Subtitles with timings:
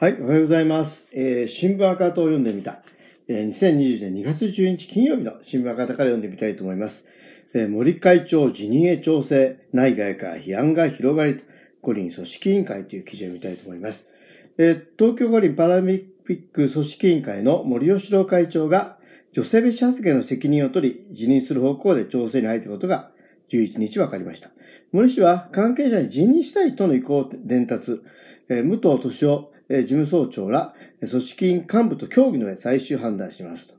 [0.00, 1.08] はい、おはようございます。
[1.12, 2.84] えー新聞赤旗を読んでみた。
[3.26, 7.04] えー2020年2月12日金曜日の新聞赤旗から読んでみたいと思います。
[7.52, 11.40] えー森会長辞任へ調整、内外から批判が広がり、
[11.82, 14.08] 五輪組織委員会という記事を見たいと思います。
[14.56, 18.98] えー東京五輪パラリンピック組織委員会の森喜朗会長が
[19.32, 23.10] 女性別発言の責任を取り、辞任する方向で調整に入ったことが
[23.50, 24.50] 11日分かりました。
[24.92, 28.00] 森氏は関係者に辞任したいとの意向を伝達、
[28.48, 33.74] えー武藤敏夫え事務総長ら組織委員幹部と協議の上最終判断しますと。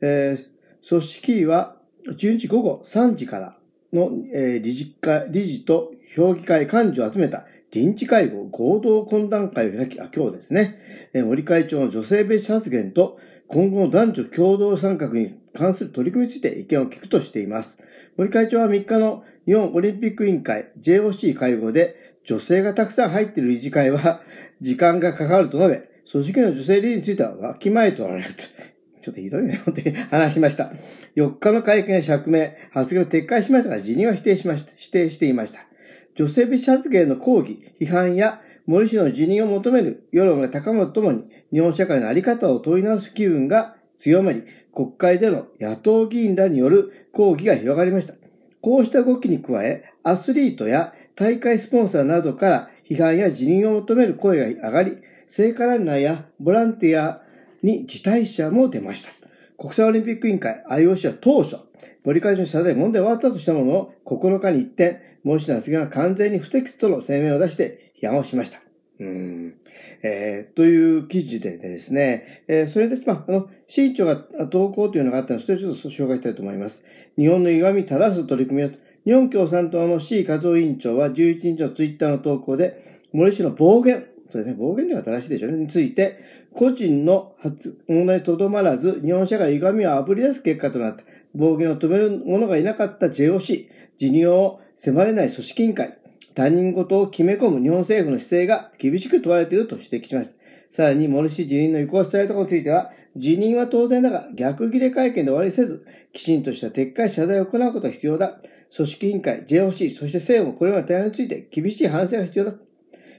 [0.00, 0.52] えー
[0.88, 1.76] 組織委は
[2.08, 3.56] 12日午後3時から
[3.92, 10.78] の、えー理事会、理事と評議会幹事を集めた臨時会合合同懇談会を開き、あ、今日ですね、
[11.14, 17.78] えー森会長の女性別発言と今後の男女共同参画に関する取り組みについて意見を聞くとしています。
[18.16, 24.22] 森会長は3日の日本オリンピック委員会 JOC 会合で女性がたくさん入っている理事会は
[24.60, 28.44] 時間がかかると述べ、組織の女性理事についてはわきまえとられると。
[29.02, 30.72] ちょっとひどいね、本当に話しました。
[31.16, 34.72] 4日の会見で釈明、発言を撤回しましたが、辞任は否定しました。
[34.76, 35.66] 否定していました。
[36.14, 48.14] 女性別発言の抗議、批判や森氏の辞任を求める世論が高まるとともに、日本社会のあり方を問い直す機運が強まり、国会での野党議員らによる抗議が広がりました。
[48.60, 57.22] こうした動きに加え、アスリートや大会スポンサーなどから批判や辞任を求める声が上がり、聖火ランナーやボランティア
[57.62, 59.12] に辞退者も出ました。
[59.58, 61.56] 国際オリンピック委員会 IOC は当初、
[62.04, 68.60] 森会長の謝罪問題は終わったとしたものの、9日に一転、森氏の発言は完全に不適切との声明を出して批判をしました。
[68.98, 69.54] うーん
[70.02, 76.84] えーという記事でですね、えーそれで、まあ、あの、新潮が投稿というのがあったので、それをちょっと紹介したいと思います。
[77.16, 78.70] 日本の歪み正す取り組みを、
[79.04, 86.20] 日本共産党の C 和夫委員長は11日のツイッターの投稿で、森氏の暴言、そうですね、暴言では正しいでしょうね、について、
[86.54, 91.02] 個人の発問題にとどまらず、日本社会歪みをあぶり出す結果となった。
[91.34, 93.66] 暴言を止める者がいなかった JOC、
[93.98, 95.98] 辞任を迫れない組織委員会、
[96.34, 100.34] 他人事を決め込む日本政府の姿勢が厳しく問われていると指摘しました。
[100.70, 108.40] さらに、森氏辞任の意向を伝えたことについては、辞任は当然だが、逆切れ会見で終わりせず、きちんとした撤回謝罪を行うことが必要だ。
[108.74, 112.54] 組織委員会、JOC、そして政府これまで対応について厳しい反省が必要だ。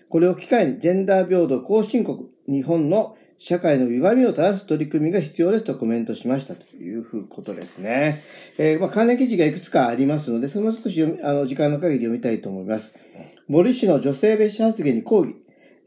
[0.09, 8.23] これを機会にジェンダー平等後進国、日本の社会の歪みを正す取り組みが必要ですとコメントしましたということですね。
[8.57, 12.97] えーまあ、関連記事がいくつかありますので、それも少し読みあの時間の限り読みたいと思います。
[13.47, 15.35] 森氏の女性別紙発言に抗議、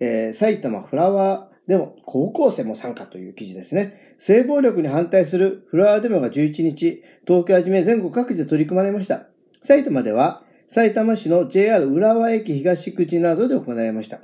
[0.01, 4.15] えー埼玉フラワーデモ、高校生も参加という記事ですね。
[4.19, 9.29] 性暴力に反対するフラワーデモが11日、東京はじめ全国各地で取り組まれました。
[9.67, 14.21] 埼玉では、埼玉市の JR 浦和駅東口などで行われました。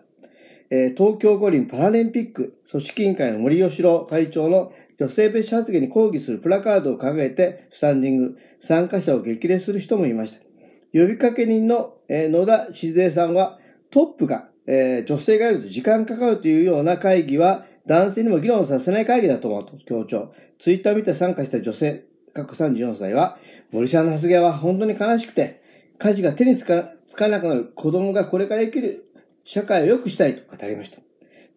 [0.71, 10.45] えー東京五輪パラリンピック組織委員会の森喜朗会長の女性別発言に抗議するプラカードを掲げてスタンディング、参加者を激励する人もいました。
[10.93, 13.59] 呼びかけ人の、えー野田静江さんは、
[13.91, 20.33] トップが、えー女性がいると時間かかるというような会議は男性にも議論させない会議だと思うと強調。
[20.61, 23.39] ツイッターを見て参加した女性、過去34歳は、
[23.73, 25.63] 森さんの発言は本当に悲しくて、
[25.99, 29.11] 家事が手につかつかなくなる子供がこれから生きる
[29.45, 30.99] 社会を良くしたいと語りました。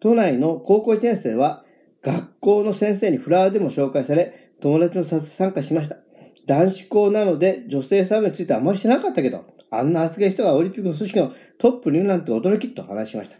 [0.00, 1.64] 都内の高校1年生は、
[2.02, 5.96] 学校の先生にフラワーでも紹介され、友達も参加しました。
[6.46, 13.36] 男子校なので女性差別についてはあんまりしてなかったけど、あんな発言したがオリンピックの組織のトップにいるなんて驚きと話しました。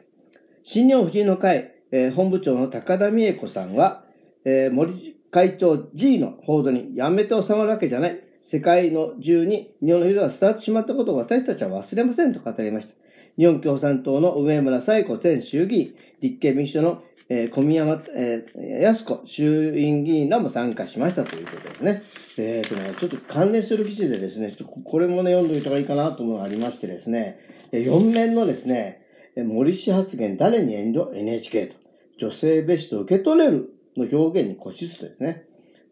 [0.64, 4.04] 新日本婦人の会、えー本部長の高田美恵子さんは、
[4.44, 8.25] えー森会長 G の報道にやめて収まるわけじゃない。
[8.46, 12.94] 世界の中に日本のユーザーが伝わってしまったことを私たちは忘れませんと語りました。
[13.36, 22.04] 日本共産党の上村彩子前衆議院、立憲民主党の、えー小宮山、えー靖子衆院議員らも参加しましたということですね。
[22.38, 27.40] えーとね、ちょっと関連する記事でですね、ちょっとこれもね、読んでおいた方がいいかなと思うのがありましてですね、
[27.72, 29.02] 4面のですね、
[29.34, 31.74] 森氏発言誰に遠慮？NHK と、
[32.20, 35.46] 女性蔑視と受け取れるの表現に固執とですね、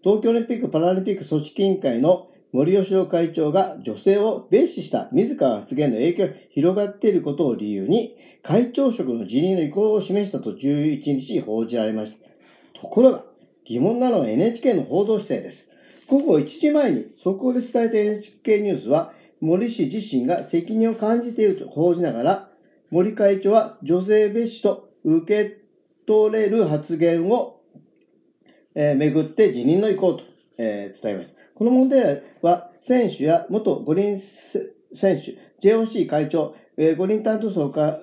[0.05, 12.80] 東京オリンピック・パラリンピック組織委員会の森喜朗会長が女性を蔑視した自ら発言の影響が広がっていることを理由に、会長職の辞任の意向を示したと11日報じられました。
[12.80, 13.24] ところが、
[13.64, 15.68] 疑問なのは NHK の報道姿勢です。
[16.06, 19.10] 午後1時前に速報で伝えた NHK ニュースは、
[19.40, 22.48] 森氏自身が責任を感じていると報じながら、
[22.90, 25.56] 森会長は女性蔑視と受け
[26.06, 27.60] 取れる発言を、
[28.76, 30.22] えーめぐって辞任の意向と、
[30.56, 31.44] えー伝えました。
[31.54, 38.00] この問題は、選手や元五輪選手、JOC 会長、えー五輪担当層か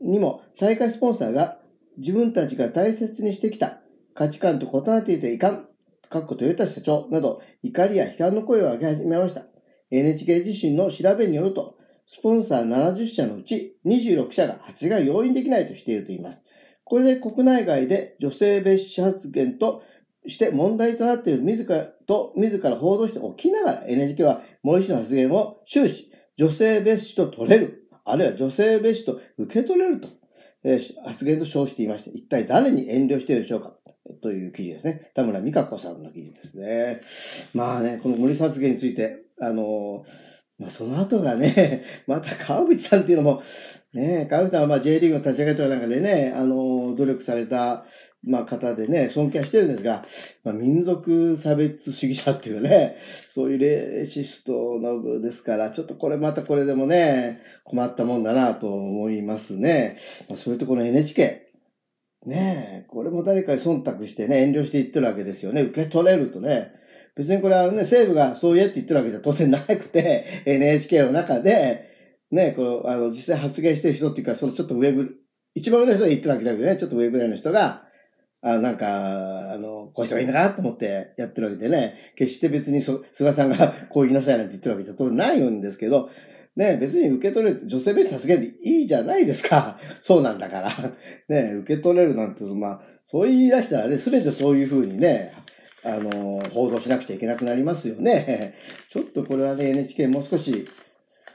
[0.00, 1.58] にも大会スポンサーが
[1.98, 3.82] 自分たちが大切にしてきた
[4.14, 5.66] 価値観と異なっていていかん、
[6.08, 9.44] かっこトヨタ社長など怒りや批判の声を上げ始めました。
[9.90, 16.42] NHK 自身の調べによると、スポンサー70社のうち26社が発言容認できないとしていると言います。
[16.84, 19.82] これで国内外で女性蔑視発言と
[20.26, 30.08] して問題となっている自らと自ら報道しておきながら NHK は森氏の発言を終始、女性蔑視と取れる、あるいは女性蔑視と受け取れると、
[30.64, 33.72] えー、発言と称していまして、一体誰に遠慮しているでしょうか
[34.22, 35.10] という記事ですね。
[35.14, 37.00] 田村美香子さんの記事ですね。
[37.54, 40.04] まあね、この森発言について、あの
[40.60, 43.42] まあ、その後がね、 また川淵さんっていうのも、
[43.94, 47.86] ね、川淵さんはまあ J リーグの立ち上げとかなんかでね、あの、努力された、
[48.22, 50.04] まあ、方でね、尊敬してるんですが、
[50.44, 52.98] まあ、民族差別主義者っていうね、
[53.30, 59.96] そういうレーシストの部ですから、ちょっとこれまたこれでもね、困ったもんだなと思いますね。
[60.28, 61.46] まあ、そういうところの NHK、
[62.26, 65.62] ねえ、これも誰かに忖度してね、遠慮して言ってるわけですよね。
[65.62, 66.72] 受け取れるとね。
[67.20, 71.90] 別にこれはね、政府がそう言えって言ってるわけじゃ当然なくて、 NHK の中で、
[72.30, 75.16] ね、こう、あの、実際発言してる人っていうか、そのちょっと上ぐ、
[75.54, 77.82] 一番上の人が言ってるわけじゃなくてね、ちょっと上ぐらいの人が、
[78.40, 86.08] あなんか、あの、こういう人がいいのかなと思ってやってるわけでね、決して別にそ菅さんがこう言いなさいなんて言ってるわけじゃ当然ないんですけど、
[86.56, 89.78] ね、別に受け取れる、女性別さすがにいいじゃないですか。
[90.00, 90.70] そうなんだから。
[91.28, 95.32] ね、受け取れるなんて、まあ、そう言い出したらね、すべてそういうふうにね、
[95.82, 98.54] あの、報道しなくちゃいけなくなりますよね。
[98.92, 100.68] ちょっとこれはね、NHK もう少し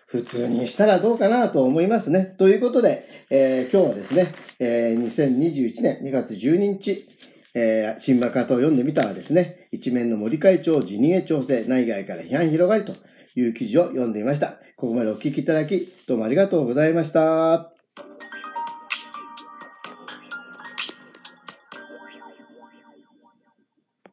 [0.07, 2.35] 普通にしたらどうかなと思いますね。
[2.37, 7.07] ということで、えー、今日はですね、えー、2021年2月12日、
[7.53, 12.95] えー、新馬方を読んでみたらですね、一面の森会長辞任へ調整、内外から批判広がりと
[13.35, 14.59] いう記事を読んでみました。
[14.75, 17.74] ここまでお聞きいただき、どうもありがとうございました。